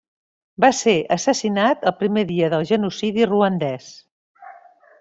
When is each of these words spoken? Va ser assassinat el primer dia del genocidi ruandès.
Va 0.63 0.69
ser 0.77 0.95
assassinat 1.15 1.85
el 1.91 1.95
primer 1.99 2.23
dia 2.33 2.49
del 2.55 2.65
genocidi 2.73 3.29
ruandès. 3.35 3.95